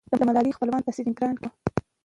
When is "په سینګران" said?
0.85-1.35